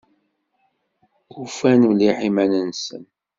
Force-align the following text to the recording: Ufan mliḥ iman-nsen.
Ufan 1.41 1.81
mliḥ 1.91 2.17
iman-nsen. 2.27 3.03